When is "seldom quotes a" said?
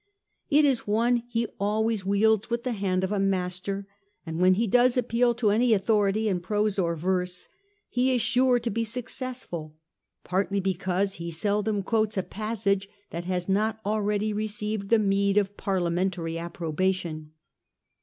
11.29-12.23